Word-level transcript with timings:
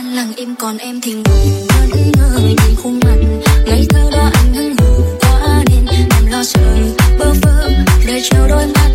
anh 0.00 0.14
lặng 0.14 0.32
im 0.36 0.54
còn 0.56 0.78
em 0.78 1.00
thì 1.00 1.12
ngồi 1.12 1.46
ngẩn 1.68 2.12
ngơ 2.12 2.38
nhìn 2.38 2.76
khuôn 2.76 3.00
mặt. 3.04 3.16
Ngày 3.66 3.86
thơ 3.88 4.10
đó 4.12 4.30
anh 4.34 4.54
hững 4.54 4.74
hờ 4.78 5.16
quá 5.20 5.64
nên 5.70 5.86
em 5.86 6.26
lo 6.32 6.42
sợ. 6.44 6.74
Bơ 7.18 7.32
vơ 7.42 7.70
đợi 8.06 8.22
chờ 8.30 8.48
đôi 8.48 8.66
mắt 8.66 8.90